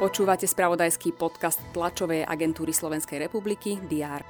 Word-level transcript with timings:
Počúvate 0.00 0.48
spravodajský 0.48 1.12
podcast 1.12 1.60
tlačovej 1.76 2.24
agentúry 2.24 2.72
Slovenskej 2.72 3.20
republiky 3.20 3.76
DR. 3.84 4.24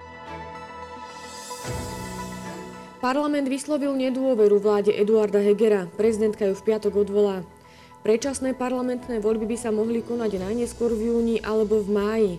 Parlament 2.98 3.46
vyslovil 3.46 3.94
nedôveru 3.94 4.60
vláde 4.60 4.90
Eduarda 4.92 5.40
Hegera. 5.40 5.88
Prezidentka 5.94 6.44
ju 6.44 6.58
v 6.58 6.66
piatok 6.68 7.06
odvolá. 7.06 7.46
Predčasné 8.02 8.58
parlamentné 8.58 9.22
voľby 9.22 9.46
by 9.46 9.56
sa 9.56 9.70
mohli 9.70 10.02
konať 10.02 10.42
najneskôr 10.42 10.90
v 10.90 11.14
júni 11.14 11.36
alebo 11.40 11.78
v 11.80 11.88
máji. 11.88 12.32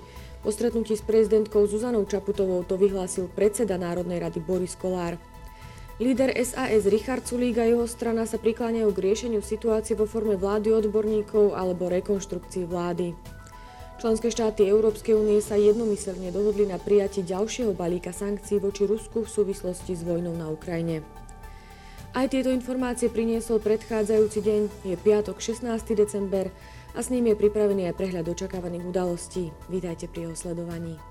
Po 0.43 0.51
stretnutí 0.51 0.99
s 0.99 1.05
prezidentkou 1.05 1.65
Zuzanou 1.71 2.03
Čaputovou 2.03 2.67
to 2.67 2.75
vyhlásil 2.75 3.31
predseda 3.31 3.79
Národnej 3.79 4.19
rady 4.19 4.43
Boris 4.43 4.75
Kolár. 4.75 5.15
Líder 5.99 6.31
SAS 6.39 6.87
Richard 6.87 7.27
Sulík 7.27 7.59
a 7.59 7.67
jeho 7.67 7.83
strana 7.83 8.23
sa 8.23 8.39
prikláňajú 8.39 8.89
k 8.95 9.03
riešeniu 9.11 9.41
situácie 9.43 9.97
vo 9.97 10.07
forme 10.07 10.39
vlády 10.39 10.71
odborníkov 10.71 11.57
alebo 11.57 11.91
rekonštrukcii 11.91 12.63
vlády. 12.69 13.11
Členské 14.01 14.33
štáty 14.33 14.65
Európskej 14.65 15.13
únie 15.13 15.37
sa 15.45 15.59
jednomyselne 15.59 16.33
dohodli 16.33 16.65
na 16.65 16.81
prijatie 16.81 17.21
ďalšieho 17.21 17.77
balíka 17.77 18.09
sankcií 18.09 18.57
voči 18.57 18.89
Rusku 18.89 19.27
v 19.27 19.29
súvislosti 19.29 19.93
s 19.93 20.01
vojnou 20.01 20.33
na 20.33 20.49
Ukrajine. 20.49 21.05
Aj 22.11 22.25
tieto 22.27 22.49
informácie 22.49 23.07
priniesol 23.07 23.61
predchádzajúci 23.61 24.39
deň, 24.41 24.61
je 24.89 24.95
piatok 24.97 25.37
16. 25.37 25.69
december 25.93 26.49
a 26.91 26.99
s 26.99 27.13
ním 27.13 27.29
je 27.29 27.39
pripravený 27.39 27.87
aj 27.87 27.95
prehľad 27.95 28.25
očakávaných 28.25 28.89
udalostí. 28.89 29.53
Vítajte 29.69 30.09
pri 30.09 30.27
jeho 30.27 30.35
sledovaní. 30.35 31.10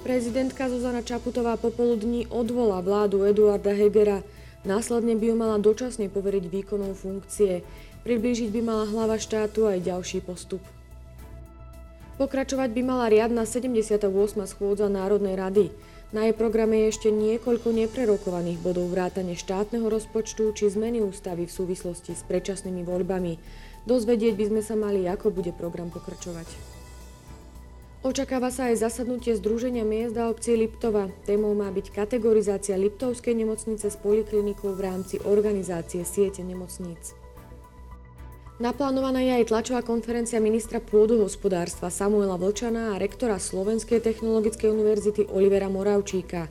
Prezidentka 0.00 0.64
Zuzana 0.72 1.04
Čaputová 1.04 1.60
popoludní 1.60 2.24
odvolá 2.32 2.80
vládu 2.80 3.20
Eduarda 3.28 3.76
Hegera. 3.76 4.24
Následne 4.64 5.12
by 5.12 5.24
ju 5.28 5.34
mala 5.36 5.60
dočasne 5.60 6.08
poveriť 6.08 6.48
výkonom 6.48 6.96
funkcie. 6.96 7.60
Priblížiť 8.08 8.48
by 8.48 8.60
mala 8.64 8.88
hlava 8.88 9.20
štátu 9.20 9.68
aj 9.68 9.84
ďalší 9.84 10.24
postup. 10.24 10.64
Pokračovať 12.16 12.72
by 12.72 12.80
mala 12.80 13.12
riadna 13.12 13.44
78. 13.44 14.08
schôdza 14.48 14.88
Národnej 14.88 15.36
rady. 15.36 15.68
Na 16.16 16.24
jej 16.24 16.32
programe 16.32 16.88
je 16.88 16.96
ešte 16.96 17.08
niekoľko 17.12 17.68
neprerokovaných 17.68 18.56
bodov 18.64 18.88
vrátane 18.88 19.36
štátneho 19.36 19.84
rozpočtu 19.84 20.56
či 20.56 20.72
zmeny 20.72 21.04
ústavy 21.04 21.44
v 21.44 21.52
súvislosti 21.52 22.16
s 22.16 22.24
predčasnými 22.24 22.88
voľbami. 22.88 23.36
Dozvedieť 23.84 24.32
by 24.32 24.44
sme 24.48 24.62
sa 24.64 24.80
mali, 24.80 25.04
ako 25.04 25.28
bude 25.28 25.52
program 25.52 25.92
pokračovať. 25.92 26.79
Očakáva 28.00 28.48
sa 28.48 28.72
aj 28.72 28.80
zasadnutie 28.80 29.36
Združenia 29.36 29.84
miest 29.84 30.16
a 30.16 30.32
obcí 30.32 30.56
Liptova. 30.56 31.12
Témou 31.28 31.52
má 31.52 31.68
byť 31.68 31.92
kategorizácia 31.92 32.72
Liptovskej 32.80 33.36
nemocnice 33.36 33.92
s 33.92 33.96
poliklinikou 34.00 34.72
v 34.72 34.88
rámci 34.88 35.20
organizácie 35.20 36.00
siete 36.08 36.40
nemocníc. 36.40 37.12
Naplánovaná 38.56 39.20
je 39.20 39.44
aj 39.44 39.52
tlačová 39.52 39.84
konferencia 39.84 40.40
ministra 40.40 40.80
pôdohospodárstva 40.80 41.92
Samuela 41.92 42.40
Vlčana 42.40 42.96
a 42.96 43.00
rektora 43.00 43.36
Slovenskej 43.36 44.00
technologickej 44.00 44.72
univerzity 44.72 45.28
Olivera 45.28 45.68
Moravčíka. 45.68 46.48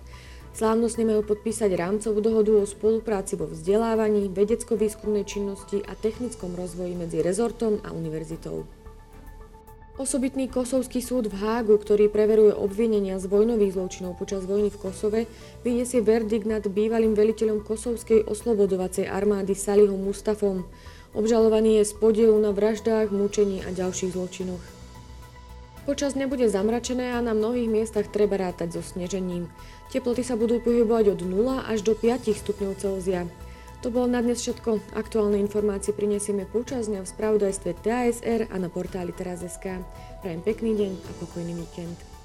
Slávnostne 0.53 1.01
majú 1.09 1.33
podpísať 1.33 1.73
rámcovú 1.73 2.21
dohodu 2.21 2.61
o 2.61 2.69
spolupráci 2.69 3.33
vo 3.33 3.49
vzdelávaní, 3.49 4.29
vedecko-výskumnej 4.29 5.25
činnosti 5.25 5.81
a 5.81 5.97
technickom 5.97 6.53
rozvoji 6.53 6.93
medzi 6.93 7.25
rezortom 7.25 7.81
a 7.81 7.89
univerzitou. 7.89 8.69
Osobitný 9.99 10.47
kosovský 10.47 11.03
súd 11.03 11.27
v 11.27 11.43
Hágu, 11.43 11.75
ktorý 11.75 12.07
preveruje 12.07 12.55
obvinenia 12.55 13.19
z 13.19 13.27
vojnových 13.27 13.75
zločinov 13.75 14.15
počas 14.15 14.47
vojny 14.47 14.71
v 14.71 14.79
Kosove, 14.79 15.21
vyniesie 15.67 15.99
verdikt 15.99 16.47
nad 16.47 16.63
bývalým 16.63 17.19
veliteľom 17.19 17.67
kosovskej 17.67 18.23
oslobodovacej 18.23 19.11
armády 19.11 19.51
Salihom 19.51 19.99
Mustafom. 19.99 20.63
Obžalovaný 21.11 21.83
je 21.83 21.91
z 21.91 21.93
podielu 21.99 22.39
na 22.39 22.55
vraždách, 22.55 23.11
mučení 23.11 23.59
a 23.67 23.75
ďalších 23.75 24.15
zločinoch. 24.15 24.63
Počas 25.83 26.15
nebude 26.15 26.47
zamračené 26.47 27.11
a 27.11 27.19
na 27.19 27.35
mnohých 27.35 27.67
miestach 27.67 28.07
treba 28.07 28.39
rátať 28.39 28.79
so 28.79 28.81
snežením. 28.95 29.51
Teploty 29.91 30.23
sa 30.23 30.39
budú 30.39 30.63
pohybovať 30.63 31.11
od 31.11 31.27
0 31.27 31.67
až 31.67 31.83
do 31.83 31.91
5 31.91 32.23
stupňov 32.39 32.71
Celzia. 32.79 33.27
To 33.79 33.87
bolo 33.87 34.11
na 34.11 34.19
dnes 34.19 34.43
všetko. 34.43 34.91
Aktuálne 34.91 35.39
informácie 35.39 35.95
prinesieme 35.95 36.43
počas 36.43 36.91
dňa 36.91 37.07
v 37.07 37.11
spravodajstve 37.15 37.79
TASR 37.79 38.51
a 38.51 38.55
na 38.59 38.67
portáli 38.67 39.15
teraz.sk. 39.15 39.79
Prajem 40.19 40.41
pekný 40.43 40.75
deň 40.75 40.91
a 40.99 41.11
pokojný 41.23 41.55
víkend. 41.55 42.18